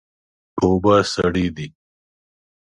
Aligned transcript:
اوبه 0.61 0.95
سړې 1.13 1.47
دي. 1.55 1.67